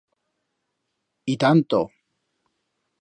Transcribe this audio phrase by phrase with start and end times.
[1.31, 1.79] Y tanto!